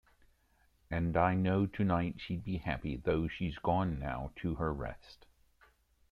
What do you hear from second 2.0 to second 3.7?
she'd be happy, though she's